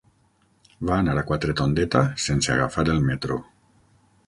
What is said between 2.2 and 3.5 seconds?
sense agafar el metro.